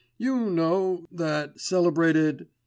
You 0.17 0.49
know... 0.49 1.05
that... 1.11 1.59
celebrated.... 1.59 2.47